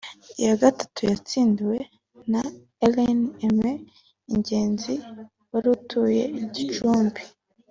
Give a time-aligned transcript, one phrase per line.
[0.41, 1.77] Iya gatatu yatsindiwe
[2.31, 2.41] na
[2.85, 3.71] Alain Aime
[4.33, 4.93] Ingenzi
[5.51, 7.21] wari atuye I Gicumbi